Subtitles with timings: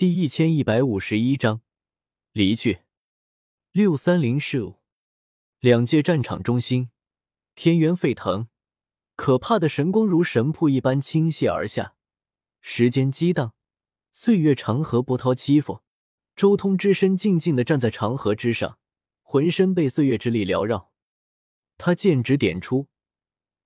[0.00, 1.60] 第一千一百五十一章
[2.32, 2.84] 离去。
[3.70, 4.76] 六三零事务，
[5.58, 6.88] 两界战场中心，
[7.54, 8.48] 天渊沸腾，
[9.14, 11.96] 可怕的神光如神瀑一般倾泻而下，
[12.62, 13.52] 时间激荡，
[14.10, 15.82] 岁月长河波涛起伏。
[16.34, 18.78] 周通只身静静的站在长河之上，
[19.20, 20.90] 浑身被岁月之力缭绕。
[21.76, 22.88] 他剑指点出，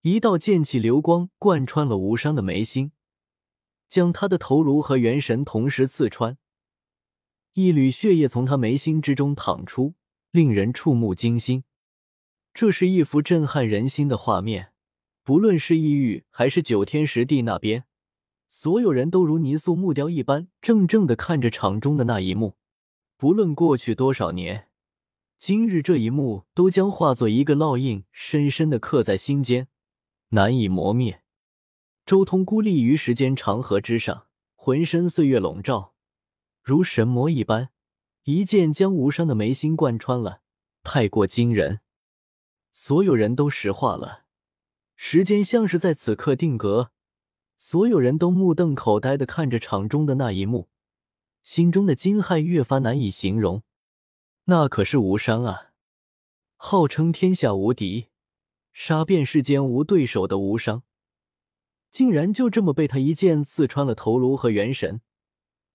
[0.01, 2.91] 一道剑气流光贯穿了无伤的眉心。
[3.89, 6.37] 将他的头颅和元神同时刺穿，
[7.55, 9.95] 一缕血液从他眉心之中淌出，
[10.30, 11.65] 令人触目惊心。
[12.52, 14.73] 这是一幅震撼人心的画面，
[15.25, 17.84] 不论是异域还是九天十地那边，
[18.48, 22.56] 所有人都如泥塑木雕一般，怔怔的看着场中的那一幕。
[23.16, 24.69] 不论过去多少年，
[25.37, 29.66] 今日这一幕都将化作一个烙印，深深的刻在心间，
[30.28, 31.23] 难以磨灭。
[32.06, 34.26] 周通孤立于时间长河之上，
[34.56, 35.94] 浑身岁月笼罩，
[36.62, 37.70] 如神魔一般，
[38.24, 40.42] 一剑将无伤的眉心贯穿了，
[40.83, 41.80] 太过惊人。
[42.72, 44.24] 所有人都石化了，
[44.96, 46.91] 时间像是在此刻定格，
[47.56, 50.68] 所有人都目瞪口呆的看着场中的那一幕，
[51.42, 53.62] 心中的惊骇越发难以形容。
[54.44, 55.70] 那可是无伤啊，
[56.56, 58.08] 号称天下无敌，
[58.74, 60.83] 杀遍世间无对手的无伤。
[61.95, 65.00] 竟然就这么被他一剑刺穿了头颅和元神，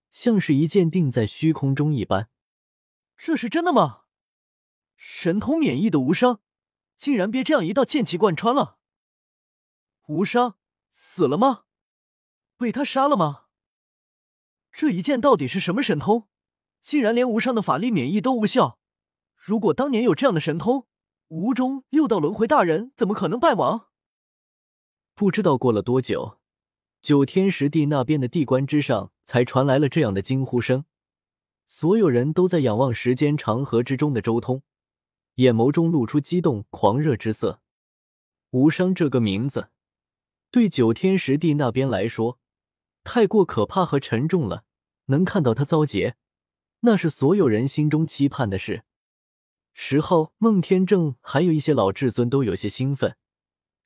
[0.09, 2.29] 像是一剑定在虚空中一般。
[3.15, 4.01] 这是真的吗？
[4.97, 6.41] 神通免疫的无伤，
[6.97, 8.79] 竟然被这样一道剑气贯穿了。
[10.07, 10.57] 无伤
[10.91, 11.63] 死了吗？
[12.57, 13.45] 被他杀了吗？
[14.73, 16.27] 这一剑到底是什么神通？
[16.81, 18.77] 竟然连无伤的法力免疫都无效。
[19.37, 20.85] 如果当年有这样的神通，
[21.29, 23.85] 无中六道轮回大人怎么可能败亡？
[25.19, 26.37] 不知道过了多久，
[27.01, 30.85] 九天十地那边的地关之上才传来了这样的惊呼声。
[31.65, 34.63] 所有人都在仰望时间长河之中的周通，
[35.35, 37.59] 眼眸中露出激动狂热之色。
[38.51, 39.71] 无伤这个名字，
[40.51, 42.39] 对九天十地那边来说，
[43.03, 44.63] 太过可怕和沉重了。
[45.07, 46.15] 能看到他遭劫，
[46.79, 48.85] 那是所有人心中期盼的事。
[49.73, 53.17] 十号、孟天正还有一些老至尊都有些兴奋。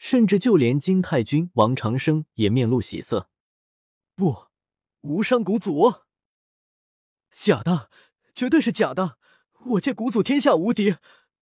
[0.03, 3.29] 甚至就连金太君王长生也面露喜色。
[4.15, 4.47] 不，
[4.99, 5.93] 无伤古祖，
[7.31, 7.89] 假的，
[8.35, 9.17] 绝对是假的！
[9.67, 10.97] 我界古祖天下无敌，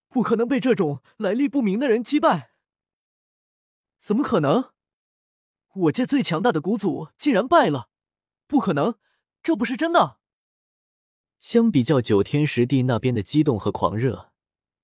[0.09, 2.51] 不可能被这种来历不明的人击败。
[3.97, 4.71] 怎么可能？
[5.73, 7.89] 我界最强大的古祖竟然败了？
[8.45, 8.99] 不可能，
[9.41, 10.19] 这不是真的。
[11.39, 14.31] 相比较九天十地那边的激动和狂热，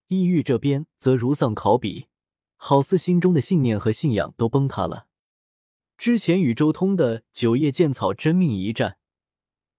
[0.07, 2.09] 异域这边则如丧考妣。
[2.57, 5.07] 好似心中的信念和信仰都崩塌了。
[5.97, 8.97] 之前与周通的九叶剑草真命一战，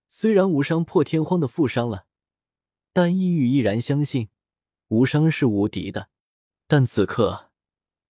[0.08, 2.06] 虽然无伤破天荒的负伤了，
[2.92, 4.30] 但异域依然相信
[4.88, 6.08] 无伤是无敌的。
[6.66, 7.50] 但此刻，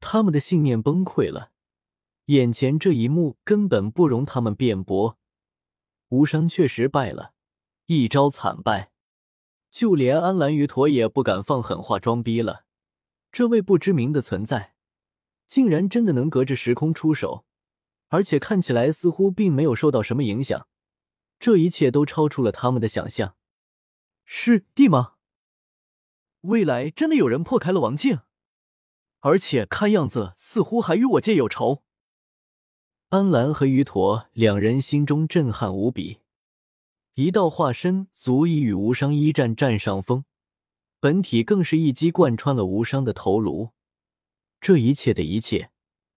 [0.01, 1.51] 他们的信念崩溃了。
[2.27, 5.19] 眼前这一幕根本不容他们辩驳，
[6.09, 7.33] 无伤确实败了，
[7.87, 8.93] 一招惨败，
[9.71, 12.65] 就连安澜与驼也不敢放狠话装逼了。
[13.31, 14.75] 这位不知名的存在，
[15.47, 17.45] 竟然真的能隔着时空出手，
[18.09, 20.67] 而且看起来似乎并没有受到什么影响。
[21.39, 23.37] 这一切都超出了他们的想象。
[24.25, 25.15] 是地吗？
[26.43, 28.21] 未来真的有人破开了王境，
[29.21, 31.83] 而且看样子似乎还与我界有仇。
[33.11, 36.21] 安澜和于陀两人心中震撼无比，
[37.15, 40.25] 一道化身足以与无伤一战占上风。
[41.01, 43.71] 本体更是一击贯穿了无伤的头颅，
[44.61, 45.71] 这一切的一切，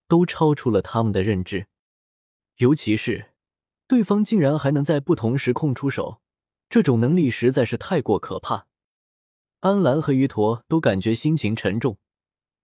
[0.08, 1.68] 都超出了他们的认知。
[2.56, 3.32] 尤其是
[3.86, 6.20] 对方竟然还能在不同时空出手，
[6.68, 8.66] 这种能力实在是太过可怕。
[9.60, 11.98] 安澜和鱼驼都感觉心情沉重。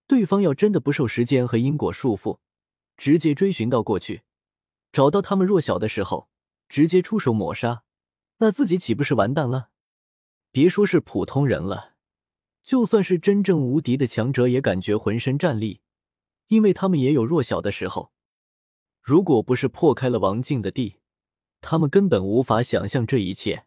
[0.08, 2.38] 对方要真的不受时间和因果束缚，
[2.96, 4.22] 直接追寻到过去，
[4.90, 6.28] 找到他们弱小的时候，
[6.68, 7.84] 直接出手抹杀，
[8.38, 9.68] 那自己岂不是完蛋了？
[10.50, 11.94] 别说是普通人了。
[12.68, 15.80] 就算是真正无敌的强者，也感觉浑身战栗，
[16.48, 18.12] 因为他们也有弱小的时候。
[19.00, 20.96] 如果不是破开了王境的地，
[21.62, 23.64] 他们根本无法想象这一切。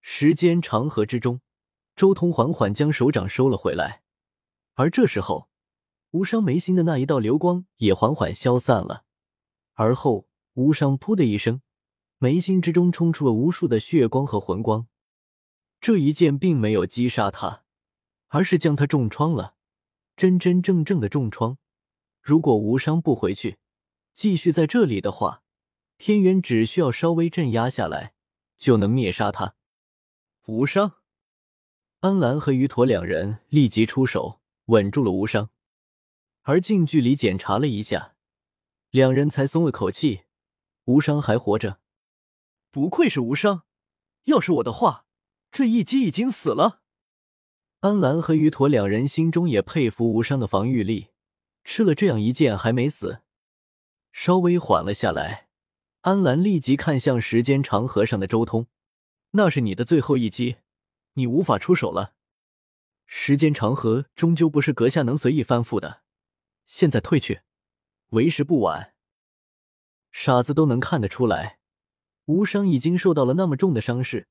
[0.00, 1.40] 时间长河之中，
[1.96, 4.02] 周通缓缓将手掌收了回来，
[4.74, 5.48] 而这时候，
[6.12, 9.02] 无伤眉心的那一道流光也缓缓消散了。
[9.72, 11.62] 而后，无伤噗的一声，
[12.18, 14.86] 眉心之中冲出了无数的血光和魂光。
[15.80, 17.63] 这一剑并没有击杀他。
[18.34, 19.54] 而是将他重创了，
[20.16, 21.56] 真真正正的重创。
[22.20, 23.58] 如果无伤不回去，
[24.12, 25.44] 继续在这里的话，
[25.98, 28.12] 天元只需要稍微镇压下来，
[28.58, 29.54] 就能灭杀他。
[30.46, 30.94] 无伤。
[32.00, 35.50] 安澜和于陀两人立即出手，稳住了无伤，
[36.42, 38.16] 而近距离检查了一下，
[38.90, 40.22] 两人才松了口气，
[40.86, 41.78] 无伤还活着。
[42.72, 43.62] 不愧是无伤，
[44.24, 45.06] 要是我的话，
[45.52, 46.80] 这一击已经死了。
[47.84, 51.10] 安澜和于陀两人心中也佩服无伤的防御力，
[51.64, 53.20] 吃了这样一剑还没死。
[54.10, 55.48] 稍微缓了下来，
[56.00, 58.68] 安澜立即看向时间长河上的周通
[59.32, 60.56] ：“那是你的最后一击。”
[61.16, 62.14] 你无法出手了，
[63.04, 66.00] 时间长河终究不是阁下能随意翻覆的。
[66.64, 67.42] 现在退去，
[68.12, 68.94] 为时不晚。
[70.10, 71.58] 傻子都能看得出来，
[72.24, 74.26] 无伤已经受到了那么重的伤势，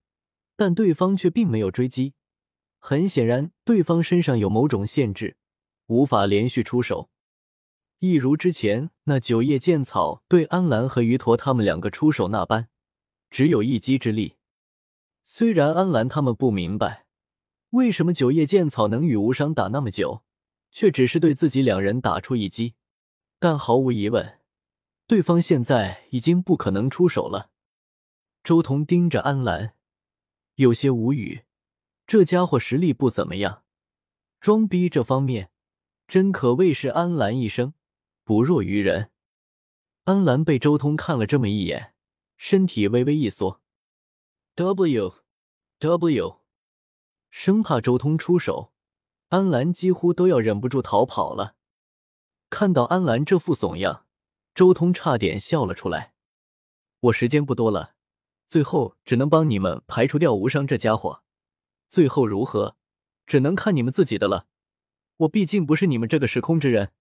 [0.55, 2.15] 但对方却并没有追击。
[2.85, 5.37] 很显然，对方身上有某种限制，
[5.87, 7.09] 无法连续出手。
[7.99, 12.67] 一如之前那九叶剑草对安澜和于陀他们两个出手那般，
[13.29, 14.35] 只有一击之力。
[15.23, 17.05] 虽然安澜他们不明白
[17.69, 20.23] 为什么九叶剑草能与无伤打那么久，
[20.69, 22.75] 却只是对自己两人打出一击，
[23.39, 24.39] 但毫无疑问，
[25.07, 27.49] 对方现在已经不可能出手了。
[28.43, 29.73] 周彤盯着安澜，
[30.55, 31.43] 有些无语。
[32.05, 33.63] 这家伙实力不怎么样，
[34.39, 35.49] 装逼这方面
[36.07, 37.73] 真可谓是安澜一生
[38.23, 39.11] 不弱于人。
[40.03, 41.93] 安澜被周通看了这么一眼，
[42.35, 43.61] 身体微微一缩。
[44.55, 45.13] W
[45.79, 46.39] W，
[47.31, 48.73] 生怕周通出手，
[49.29, 51.55] 安澜几乎都要忍不住逃跑了。
[52.49, 54.05] 看到安澜这副怂样，
[54.53, 56.13] 周通差点笑了出来。
[56.99, 57.95] 我时间不多了，
[58.47, 61.22] 最后只能帮你们排除掉无伤这家伙。
[61.93, 62.75] 最后如何，
[63.27, 64.47] 只能看你们自己的了。
[65.17, 66.91] 我毕竟不是你们这个时空之人。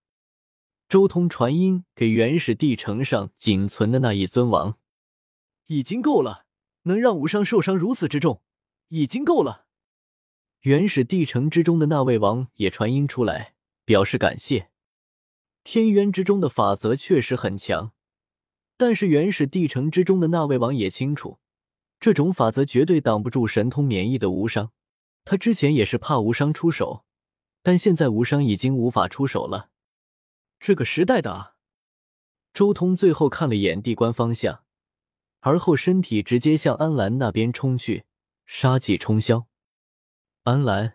[0.87, 4.77] 周通传音给原始地城上仅存的那一尊王，
[5.69, 6.45] 已经够了。
[6.83, 8.43] 能让无伤受伤如此之重，
[8.89, 9.65] 已经够了。
[10.61, 13.55] 原始地城之中的那位王也传音出来，
[13.87, 14.69] 表示感谢。
[15.65, 17.93] 天渊之中的法则确实很强，
[18.77, 21.39] 但是原始地城之中的那位王也清楚，
[21.99, 24.71] 这种法则绝对挡不住神通免疫的无伤。
[25.25, 27.05] 他之前也是怕无伤出手，
[27.63, 29.71] 但现在无伤已经无法出手了。
[30.59, 31.57] 这个时代的啊，
[32.53, 34.65] 周通最后看了眼地关方向。
[35.45, 38.05] 而后，身体直接向安澜那边冲去，
[38.47, 39.47] 杀气冲霄。
[40.45, 40.95] 安澜、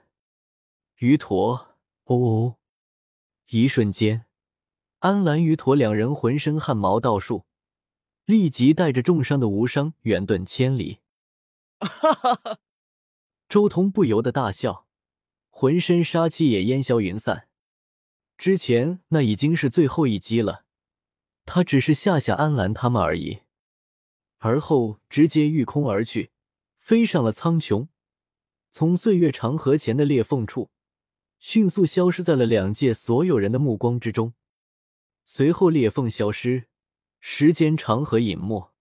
[0.99, 1.75] 于陀，
[2.05, 2.55] 哦！
[3.47, 4.25] 一瞬间，
[4.99, 7.45] 安澜、于陀两人浑身汗毛倒竖，
[8.23, 10.99] 立即带着重伤的无伤远遁千里。
[11.81, 12.59] 哈哈哈！
[13.49, 14.87] 周通不由得大笑，
[15.49, 17.47] 浑身杀气也烟消云散。
[18.37, 20.65] 之前那已经是最后一击了，
[21.45, 23.39] 他只是吓吓安澜他们而已。
[24.39, 26.31] 而后直接御空而去，
[26.77, 27.87] 飞上了苍穹，
[28.69, 30.69] 从岁月长河前的裂缝处，
[31.39, 34.33] 迅速消失在了两界所有人的目光之中。
[35.25, 36.67] 随后裂缝消失，
[37.19, 38.73] 时间长河隐没。